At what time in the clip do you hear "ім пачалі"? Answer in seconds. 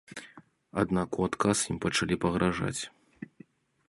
1.73-2.15